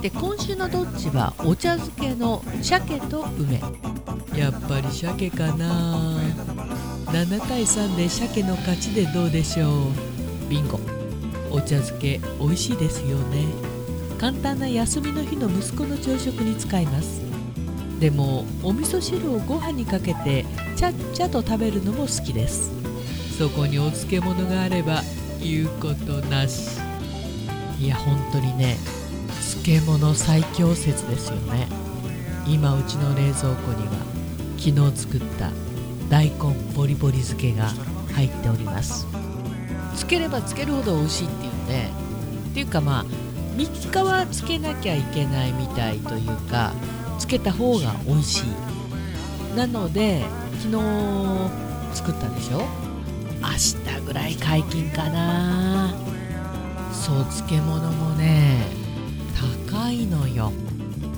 [0.00, 3.60] で今週のどっちはお茶漬けの鮭と梅。
[4.36, 6.18] やっぱり鮭かな。
[7.06, 9.70] 7対3で鮭の勝ちでどうでしょう。
[10.48, 10.80] ビンゴ。
[11.50, 13.46] お茶漬け美味しいですよね。
[14.18, 17.20] 簡単な休みの日の息子の朝食に使います。
[17.98, 20.46] でもお味噌汁をご飯にかけて
[20.80, 22.70] ちゃっちゃと食べるのも好きです。
[23.36, 25.02] そこにお漬物があれば
[25.38, 26.80] 言うことなし。
[27.78, 28.78] いや本当にね
[29.62, 31.68] 漬物最強説ですよね。
[32.46, 33.92] 今うちの冷蔵庫には
[34.56, 35.50] 昨日作った
[36.08, 37.68] 大根ボリボリ漬けが
[38.14, 39.06] 入っております。
[39.94, 41.90] つければつけるほど美味しいっていうね。
[42.52, 43.04] っていうかまあ
[43.58, 46.72] 3日はつけなきゃいけないみたいというか
[47.18, 48.79] つけた方が美味しい。
[49.56, 50.22] なので
[50.60, 52.66] 昨日作ったでしょ？
[53.40, 53.48] 明
[53.98, 55.94] 日ぐらい解禁かな。
[56.92, 58.66] そう漬物もね
[59.68, 60.52] 高いのよ。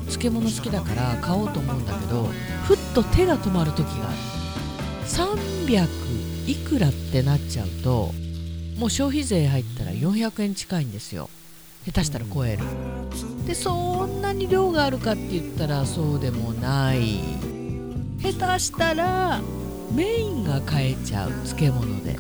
[0.06, 2.24] 漬物好きだから買おうと思うんだけど
[2.64, 4.18] ふっと手が止まる時がある。
[5.06, 8.12] 300いくらってなっちゃうと
[8.78, 11.28] もう消費税入ったら400円近いんですよ。
[11.84, 12.62] 下手したら超える。
[13.46, 17.20] でそんなに量があるかって言ったらそうでもない。
[18.42, 19.40] 下手したら
[19.94, 22.18] メインが買えちゃう漬物で、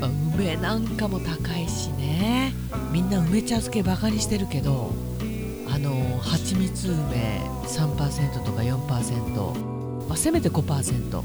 [0.00, 2.52] まあ梅なんかも高いしね。
[2.90, 4.92] みんな梅茶漬けバカにしてるけど
[5.68, 11.22] あの蜂蜜梅3%とか4%、まあ、せめて5%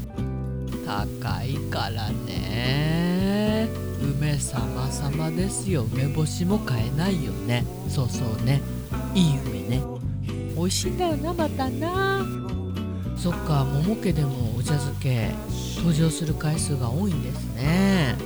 [0.86, 3.68] 高いからね。
[4.00, 5.86] 梅様様ですよ。
[5.92, 7.64] 梅干しも買えないよね。
[7.88, 8.62] そうそうね。
[9.14, 9.82] いい梅ね。
[10.56, 12.39] 美味しいんだよなまたな。
[13.22, 15.30] そっか桃家でもお茶漬け
[15.76, 18.16] 登場する回数が多いんですね。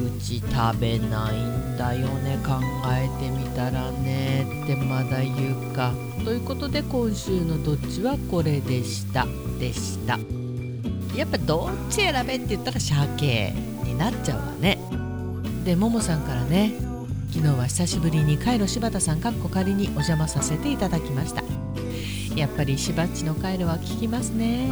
[0.00, 5.92] うち食べないんだよね考えてみたらねってまだ言うか。
[6.24, 9.26] ということで今週のどっちはこれでした。
[9.58, 10.18] でした。
[11.16, 13.52] やっぱどっち選べって言ったら鮭
[13.84, 14.78] になっちゃうわね。
[15.64, 16.72] でももさんからね
[17.32, 21.59] 昨日は久しぶりにカイロ柴田さんかっこ仮にお邪魔させていただきました。
[22.36, 24.70] やっぱりしばっちのカイロは効きますね。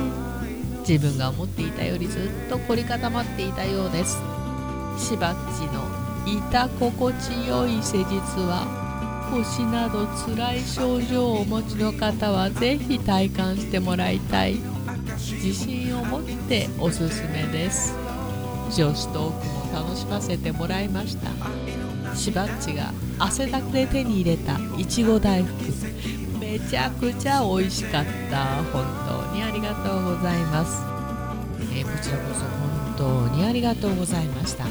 [0.89, 4.19] 自分が思っていたよりずっと凝り固まっていたようです。
[4.99, 5.85] しばっちの
[6.27, 8.11] いた心地よい施術
[8.41, 8.67] は
[9.31, 14.57] 腰など辛い症状をお持ちの方はぜひ体感してもらいたい。
[15.19, 17.95] 自信を持っておすすめです。
[18.75, 21.31] 女子トークも楽しませてもらいました。
[22.15, 26.18] しばっちが汗だくで手に入れたいちご大福。
[26.65, 28.63] めちゃくちゃ美味しかった。
[28.65, 28.85] 本
[29.31, 30.83] 当にありがとうございます、
[31.73, 34.65] えーこちらこそ本当にありがとうございました。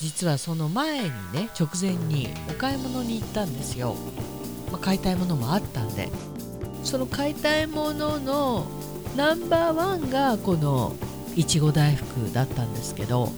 [0.00, 3.94] 実はその前にね直前にお買い物に行ったんですよ、
[4.70, 6.08] まあ買いたいものもあったんで。
[6.84, 8.66] その買いたいものの
[9.16, 10.94] ナンバーワンがこの
[11.34, 13.32] いちご大福だったんですけど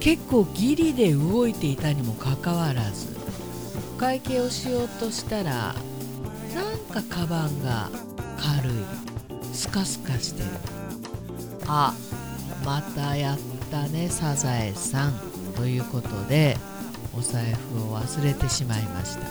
[0.00, 3.08] 結構ギリで動いていたにもかかわらず
[3.96, 5.74] お会計をしようとしたら
[6.54, 7.88] なんかカバンが
[8.38, 8.72] 軽い。
[9.52, 10.48] スカスカしてる。
[11.66, 11.94] あ
[12.64, 13.38] またやっ
[13.70, 15.12] たねサザエさん。
[15.56, 16.56] ということで
[17.14, 19.26] お財布を忘れてしまいました。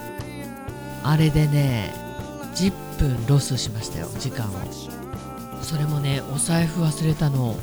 [1.03, 1.93] あれでね
[2.55, 4.51] 10分ロスしましたよ時間を。
[5.61, 7.55] それもねお財布忘れたの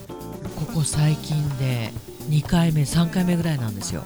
[0.56, 1.92] ここ最近で
[2.28, 4.02] 2回目3回目ぐらいなんですよ。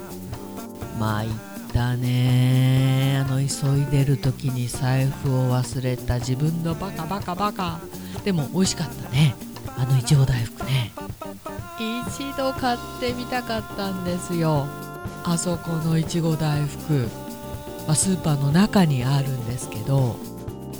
[1.73, 3.25] たね。
[3.27, 6.19] あの急いでる時に財布を忘れた。
[6.19, 7.81] 自分のバカバカバカ。
[8.25, 9.35] でも美味しかったね。
[9.77, 10.93] あのいちご大福ね。
[11.79, 14.67] 一度買ってみたかったんですよ。
[15.25, 17.09] あそこのいちご大福、
[17.87, 20.17] まあ、スーパーの中にあるんですけど。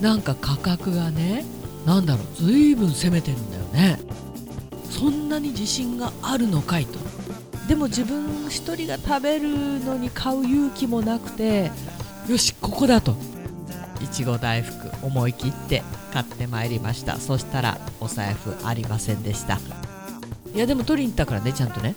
[0.01, 1.45] なんか価格がね
[1.87, 2.27] なんだろう。
[2.35, 4.01] ずいぶん攻めてるんだよね。
[4.91, 6.99] そんなに自信があるのかいと。
[7.69, 11.71] でも自分一人が食べるのに買う勇気もなくて
[12.29, 13.15] よしここだと。
[14.03, 15.83] いちご大福思い切って
[16.13, 17.19] 買ってまいりました。
[17.19, 19.61] そしたらお財布ありませんでした。
[20.55, 21.95] いやでも取りに行ったからねちゃんとね。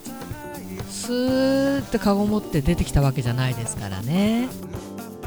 [0.89, 4.47] スーッとカゴ持って出てきたわけじゃないですからね。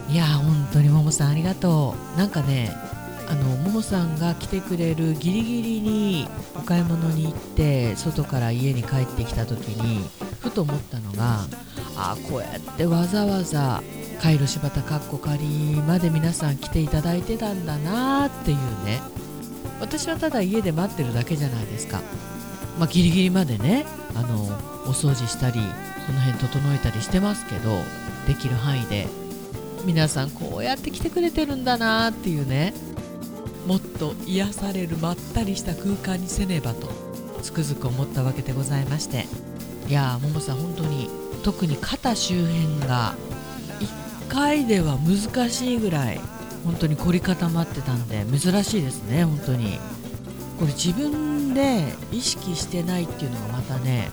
[0.08, 2.19] いや本当にももさんありがとう。
[2.19, 2.73] なんかね
[3.29, 10.08] あのももさんが来てくれるギリギリにお買い物に行って外から家に帰ってきた時に
[10.40, 11.46] ふと思ったのが
[11.96, 13.82] あこうやってわざわざ
[14.20, 15.44] カイロ柴田かっこ仮
[15.87, 19.00] まで皆さん来ていただいてたんだなっていうね。
[19.81, 22.00] 私はただ家で待ってるだけじゃないですか。
[22.79, 24.44] まあ、ギリギリまでねあの
[24.87, 25.61] お掃除したり
[26.06, 27.79] その辺整えたりしてますけど
[28.26, 29.06] できる範囲で
[29.85, 32.75] 皆さんこうやって来てくれてるんだなっていうね
[33.67, 36.88] もっと癒されるまったりした空間にせねばと
[37.43, 39.48] つくづく思ったわけでございまして。
[39.88, 41.08] いやももさん本当に
[41.43, 43.14] 特に肩周辺が
[43.81, 46.20] 1回では難しいぐらい
[46.64, 49.79] 本当に凝り固まってたんで珍しいですね本当に。
[50.58, 54.11] これ自分で意識してないっていうのがまたね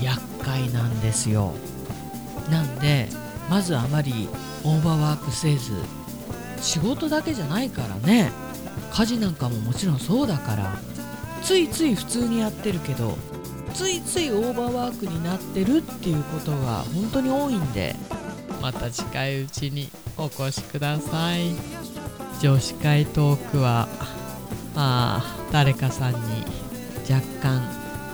[0.00, 1.52] 厄介なんですよ。
[2.50, 3.08] なんで
[3.50, 4.28] まずあまり
[4.64, 5.72] オーバーワークせず
[6.60, 8.32] 仕事だけじゃないからね
[8.92, 10.72] 家事なんかももちろんそうだから
[11.42, 13.18] ついつい普通にやってるけど
[13.74, 17.96] ついついオーバーワークになってるっていうことが本当に多いんで
[18.60, 21.54] また近いうちにお越しください。
[22.40, 23.88] 女子会トークは
[24.74, 26.18] まあ誰かさんに
[27.10, 27.62] 若干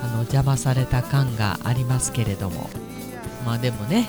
[0.03, 2.71] あの邪魔された感がありますけれども。
[3.45, 4.09] まあでもね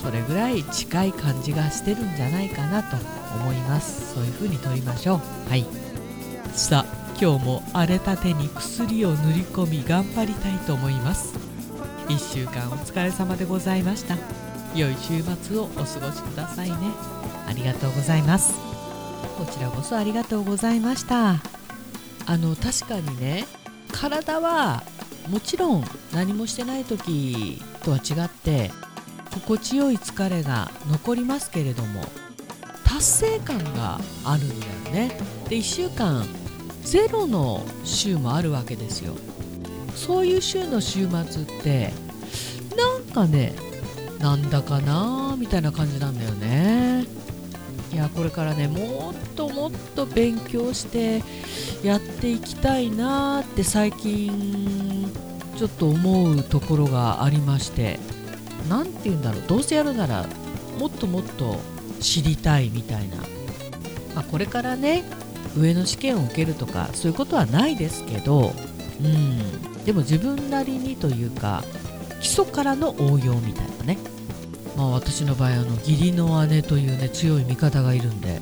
[0.00, 2.96] それぐらい近い感じがしてるんじゃないかなと
[3.40, 4.14] 思います。
[4.14, 5.50] そういう風に取りましょう。
[5.50, 5.66] はい。
[6.52, 11.34] さあ今日も荒れた手に薬を塗り込み頑張りたいと思います。
[12.06, 14.16] 1週間お疲れ様でございました。
[14.72, 16.76] 良い週末をお過ごしくださいね。
[17.48, 18.54] ありがとうございます。
[19.36, 21.42] こちらこそありがとうございました。
[22.26, 23.46] あの確かにね
[23.90, 24.84] 体は
[25.28, 28.70] もちろん何もしてない時とは違って
[29.34, 32.04] 心地よい疲れが残りますけれども
[32.84, 34.72] 達成感があるんだよ
[35.08, 35.20] ね。
[35.48, 36.24] で1週間
[36.84, 39.14] ゼロの週もあるわけですよ。
[39.94, 41.92] そういう週の週末って
[42.76, 43.54] なんかね
[44.20, 47.04] なんだかなみたいな感じなんだよね。
[47.92, 51.22] いやこれからねもっともっと勉強して
[51.82, 55.10] やっていきたいなって最近
[55.56, 57.98] ちょっと思うところがありまして。
[58.68, 59.42] 何て言うんだろう。
[59.46, 60.26] どうせやるなら
[60.78, 61.58] もっともっと
[62.00, 63.16] 知りたいみたいな、
[64.14, 65.04] まあ、これからね
[65.56, 68.52] 上の試験を受けるとかそういうことはないですけど、
[69.00, 71.64] うん、でも自分なりにというか
[72.20, 73.98] 基礎からの応用みたいなね、
[74.76, 78.40] まあ、私の場合あの義理の姉というね強い味方がいるんで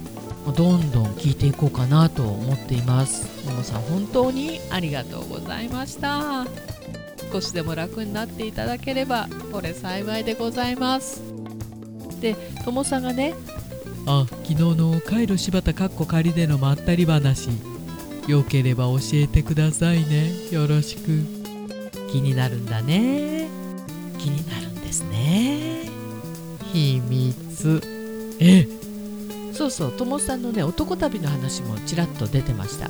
[0.55, 3.47] どんどん聞いていこうかなと思っています。
[3.47, 6.47] ももさん本当にありがとうございました。
[7.33, 11.21] 少しでも楽になっていただければこれ幸いでございます。
[12.21, 12.35] で
[12.65, 13.35] ともさんがね
[14.09, 17.49] あ昨日のカイロ柴田かっこ仮でのまったり話。
[18.29, 20.31] よければ教えてくださいね。
[20.53, 21.25] よろしく。
[22.13, 23.49] 気になるんだね。
[24.19, 25.91] 気になるんですね。
[26.73, 27.83] 秘密。
[28.39, 28.69] え？
[29.53, 32.89] そうそうともさんのね男旅の話もちらっと出てました。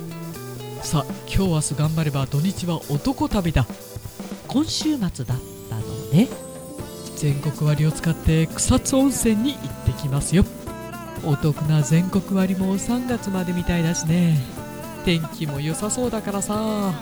[0.83, 3.65] さあ今日明日頑張れば土日は男旅だ。
[4.47, 5.37] 今週末だっ
[5.69, 5.81] たの
[6.11, 6.27] ね。
[7.15, 10.45] 全国割を使って草津温泉に行ってきますよ
[11.23, 14.37] お得な全国割も3月までみたいだしね。
[15.05, 16.93] 天気も良さそうだからさ。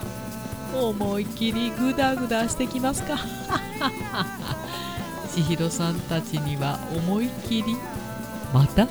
[0.74, 3.18] 思いっきりグダグダしてきますか。
[5.34, 7.76] 千尋さんたちには思いっきり
[8.52, 8.84] また？
[8.84, 8.88] っ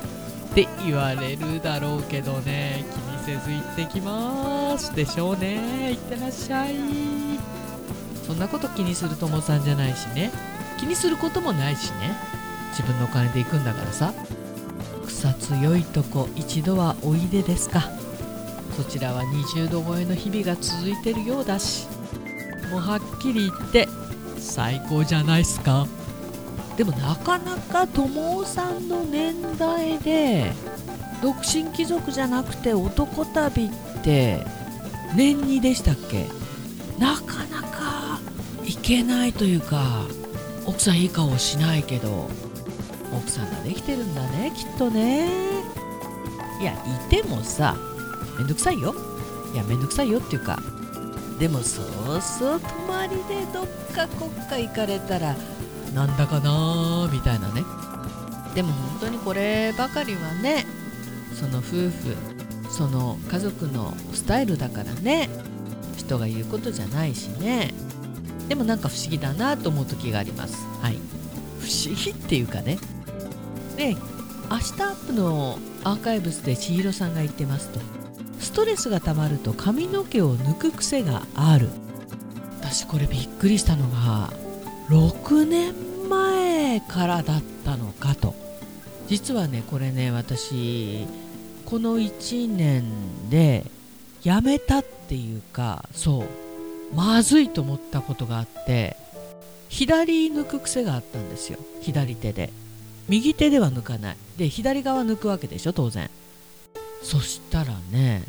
[0.54, 2.84] て言われるだろうけどね。
[2.92, 5.90] 気にせず行ってきますでしょうね。
[5.92, 6.74] いってらっしゃい。
[8.26, 10.30] そんなこと気にするともさんじゃないしね。
[10.78, 12.12] 気にすることもないしね。
[12.70, 14.12] 自分のお金で行くんだからさ。
[15.16, 17.88] 草強いとこ一度はおいでですか。
[18.76, 21.86] こちらは20度超えの日々が続いてるようだし
[22.70, 23.88] もうはっきり言って
[24.36, 25.86] 最高じゃないっすか。
[26.76, 30.52] でもなかなか友さんの年代で
[31.22, 33.70] 独身貴族じゃなくて男旅っ
[34.04, 34.44] て
[35.16, 36.26] 年2でしたっけ。
[36.98, 38.20] なかなか
[38.64, 40.02] 行けないというか
[40.66, 42.28] 奥さんいい顔しないけど
[43.26, 45.28] 奥さんができてるんだねきっとね。
[46.60, 46.76] いやい
[47.10, 47.76] てもさ
[48.38, 48.94] めんどくさいよ。
[49.52, 50.62] いやめんどくさいよっていうか
[51.40, 55.34] でもそうそう泊まりでどっかこっか行かれたら
[55.92, 57.62] なんだかなーみたいなね。
[58.54, 60.64] でも本当にこればかりはね
[61.34, 61.90] その夫婦
[62.70, 65.28] その家族のスタイルだからね
[65.96, 67.74] 人が言うことじゃないしね。
[68.48, 70.64] でもなんか不思議だなと思う時があります。
[70.80, 70.98] はい。
[71.60, 72.78] 不思議っていうかね
[73.76, 73.96] で
[74.50, 77.80] 明日アップのアーカイブスで千尋さんが言ってますと。
[78.38, 81.68] ストレスがたまると髪の毛を抜く癖がある。
[82.60, 84.30] 私これびっくりしたのが
[84.88, 88.34] 6年前からだったのかと。
[89.08, 91.06] 実はねこれね私
[91.64, 93.64] この1年で
[94.22, 98.96] やめたっていうかそうまずいと思ったことがあって
[99.68, 101.58] 左抜く癖があったんですよ。
[101.80, 102.52] 左手で。
[103.08, 104.16] 右手では抜かない。
[104.36, 106.10] で左側抜くわけでしょ当然。
[107.02, 108.24] そしたらね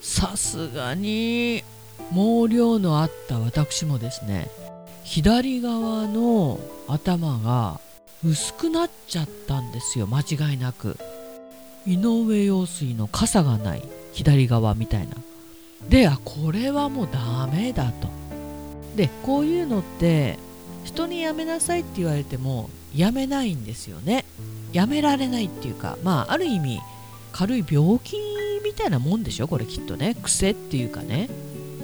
[0.00, 1.64] さすがに
[2.10, 4.50] 毛量のあった私もですね
[5.02, 7.80] 左側の頭が
[8.24, 10.96] 薄くなっちゃったんですよ間違いなく。
[11.86, 15.16] 井上陽水の傘がない左側みたいな。
[15.88, 18.08] であこれはもうダメだと。
[18.96, 20.38] でこういうのって
[20.84, 24.24] 人にやめなさいって言われてもやめないんですよね。
[24.72, 26.80] やめられないっていうかまあある意味
[27.32, 28.16] 軽い病気
[28.64, 29.48] みたいなもんでしょ？
[29.48, 30.16] これきっとね。
[30.22, 31.28] 癖っていうかね。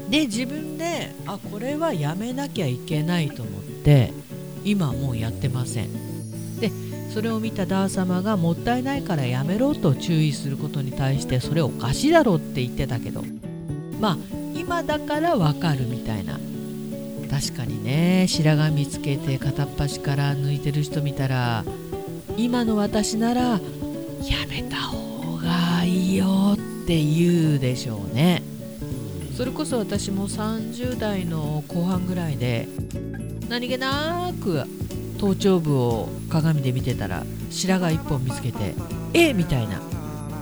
[0.09, 4.13] で自分であこれはやめなきゃいけないと思って
[4.65, 6.59] 今もうやってません。
[6.61, 6.71] で
[7.13, 13.25] それを見たダー様がもったいないからやめろと注意することに対してそれおかしいだろって言ってたけど。
[14.01, 14.19] まあ
[14.55, 16.39] 今だからわかるみたいな。
[17.31, 21.65] 確かにね白髪見つけて片っ端から抜いてる人見たら
[22.37, 23.61] 今の私ならや
[24.49, 28.43] めた方がいいよって言うでしょうね。
[29.37, 32.69] それこそ私も30代の後半ぐらいで
[33.49, 34.65] 何気なく
[35.17, 38.75] 頭頂部を鏡で見てたら白髪一本見つけて
[39.15, 39.81] えみたいな。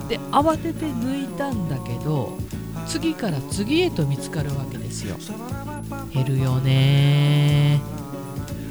[0.09, 2.35] で慌てて抜いたんだけど
[2.89, 5.15] 次から次へと見つかるわけですよ。
[6.11, 7.79] 減るよね。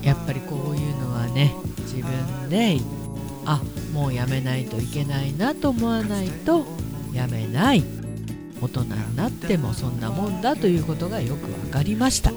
[0.03, 2.79] やっぱりこういうのはね自分で
[3.47, 6.67] あもうやめないといけないなと思わないと
[7.13, 7.85] やめない。
[8.61, 12.33] 大人になってもそんなもんだということがよく分かりました。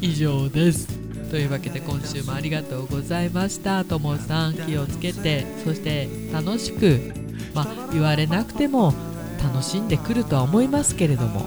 [0.00, 0.88] 以上です。
[1.30, 3.84] というわけで今週もありがとうございました。
[3.84, 5.46] ともさん気をつけて。
[5.64, 7.12] そして楽しく
[7.54, 8.92] まあ言われなくても
[9.42, 11.44] 楽しんでくるとは思いますけれども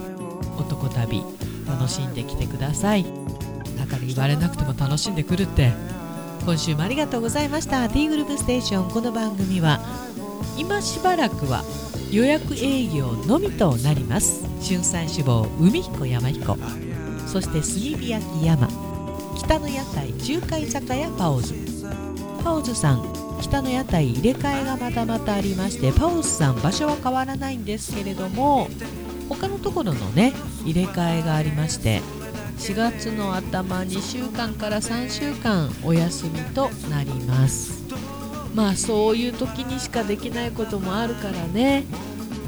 [0.58, 1.24] 男旅
[1.68, 3.06] 楽しんできてください。
[3.78, 5.72] だから言われなくても楽しんでくるって。
[6.46, 7.88] 今週もありがとうございました。
[7.88, 8.92] T グループステーション。
[8.92, 9.80] この番組は
[10.58, 11.64] 今しばらくは
[12.12, 14.44] 予約営業のみとなります。
[14.62, 16.58] 春菜志望海彦山彦。
[17.28, 18.68] そして炭火焼山。
[19.38, 21.54] 北の屋台中華居酒屋パオズ。
[22.44, 28.70] パオズさん北の屋台入れ替えがまたまたありましてパオズさん場所は変わらないんですけれども
[29.28, 30.32] 他のところのね
[30.64, 32.02] 入れ替えがありまして
[32.58, 37.84] 4月の頭2週間から3週間お休みとなります。
[38.56, 41.84] まあそういう時にしかできないこともあるからね。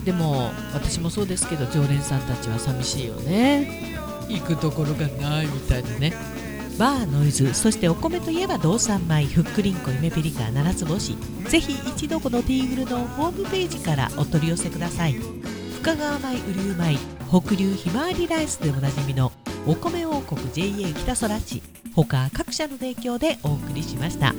[0.06, 3.98] でも私もそうですけど常連さんたちは寂しいよね。
[4.30, 6.35] 行くところがないみたいでね。
[6.78, 11.16] バーノイズそしてお米といえば道産米ふっくりんこゆめぴりか七つ星。
[11.48, 15.14] ぜひ一度このティーグルのホームページからお取り寄せください。
[15.14, 16.98] 深川米雨竜米
[17.30, 19.32] 北流ひまわりライスでおなじみの
[19.66, 21.64] お米王国 JA 北空地。
[21.96, 24.36] 他各社の提供でお送りしました。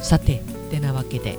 [0.00, 1.38] さててなわけで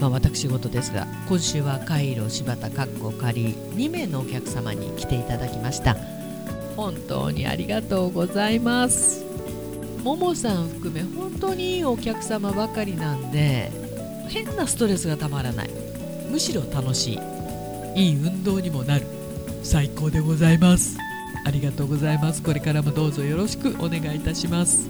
[0.00, 6.17] まあ、私事ですが今週はカイロ柴田かっこ仮2名のお客様に来ていただきました。
[6.78, 9.24] 本当にありがとうございます。
[10.04, 13.72] ももさん含め本当にいいお客様ばかりなんで
[14.28, 15.70] 変なストレスがたまらない。
[16.30, 17.14] むしろ楽し
[17.96, 18.00] い。
[18.00, 19.06] いい運動にもなる。
[19.64, 20.96] 最高でございます。
[21.44, 22.44] ありがとうございます。
[22.44, 24.88] これからもどうぞよろしくお願いいたします。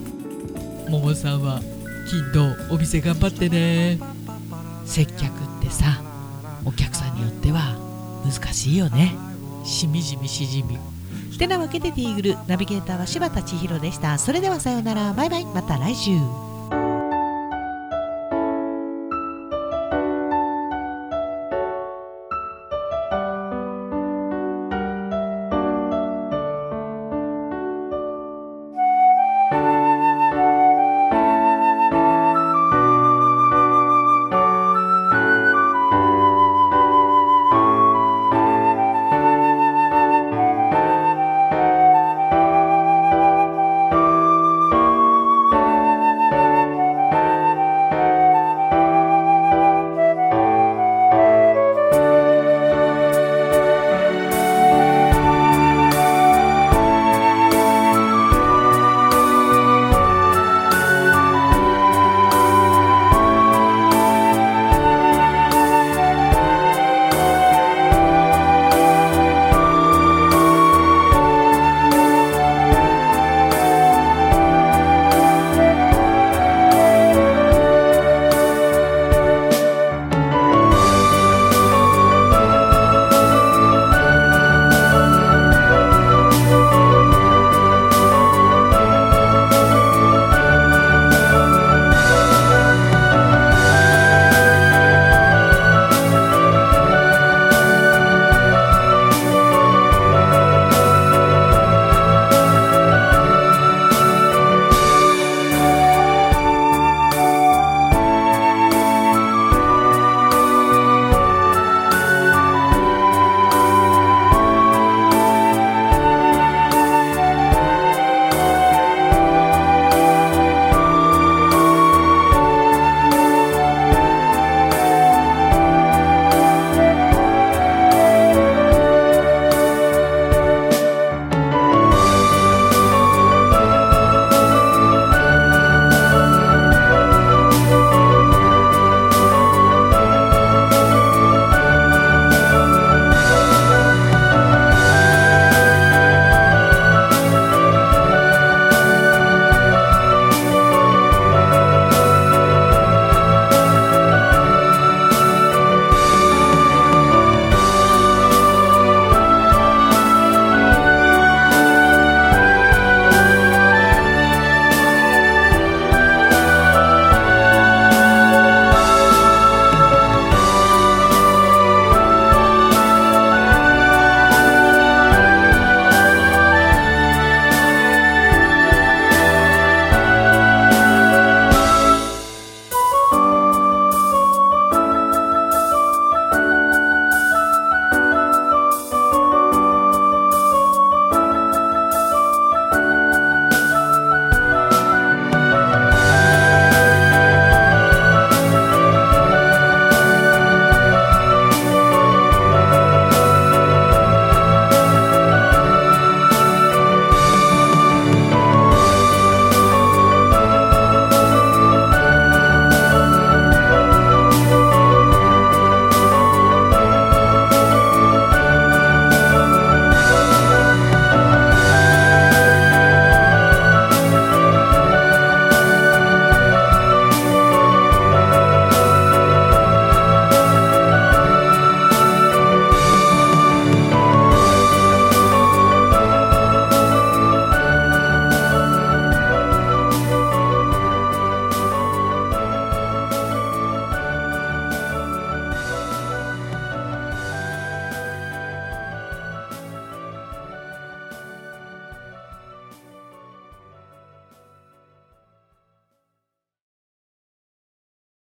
[0.91, 1.63] ももさんは
[2.11, 3.99] 金土お店頑張ってね。
[4.85, 6.03] 接客ってさ
[6.67, 7.79] お客さんによっては
[8.27, 9.17] 難しいよね。
[9.65, 10.79] しみじみしじみ
[11.39, 14.19] てなわけでティーグルナビゲーターは柴田千尋でした。
[14.19, 15.13] それではさようなら。
[15.13, 15.45] バイバイ。
[15.47, 16.48] また来週。